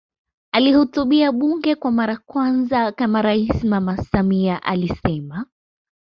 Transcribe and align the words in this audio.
Akilihutubia 0.51 1.31
bunge 1.31 1.75
kwa 1.75 1.91
mara 1.91 2.17
kwanza 2.17 2.91
kama 2.91 3.21
rais 3.21 3.63
Mama 3.63 3.97
Samia 3.97 4.63
alisema 4.63 5.45